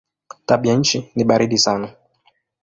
Tabianchi 0.45 1.11
ni 1.15 1.23
baridi 1.23 1.57
sana. 1.57 1.95